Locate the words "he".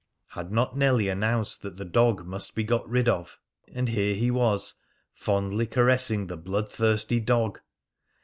4.15-4.31